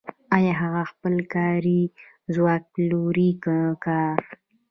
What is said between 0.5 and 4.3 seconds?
هغه خپل کاري ځواک پلوري که کار